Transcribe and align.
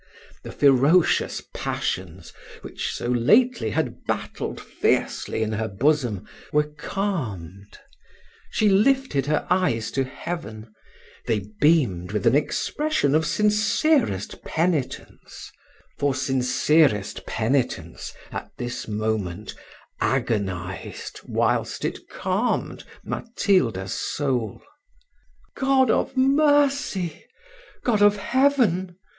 The 0.41 0.51
ferocious 0.51 1.43
passions, 1.53 2.33
which 2.63 2.91
so 2.91 3.05
lately 3.05 3.69
had 3.69 4.03
battled 4.07 4.59
fiercely 4.59 5.43
in 5.43 5.51
her 5.51 5.67
bosom, 5.67 6.27
were 6.51 6.63
calmed: 6.75 7.77
she 8.49 8.67
lifted 8.67 9.27
her 9.27 9.45
eyes 9.51 9.91
to 9.91 10.03
heaven: 10.03 10.73
they 11.27 11.41
beamed 11.61 12.13
with 12.13 12.25
an 12.25 12.35
expression 12.35 13.13
of 13.13 13.27
sincerest 13.27 14.41
penitence; 14.43 15.51
for 15.99 16.15
sincerest 16.15 17.23
penitence, 17.27 18.11
at 18.31 18.49
this 18.57 18.87
moment, 18.87 19.53
agonised 19.99 21.21
whilst 21.25 21.85
it 21.85 22.09
calmed 22.09 22.85
Matilda's 23.03 23.93
soul. 23.93 24.63
"God 25.55 25.91
of 25.91 26.17
mercy! 26.17 27.23
God 27.83 28.01
of 28.01 28.17
heaven!" 28.17 28.95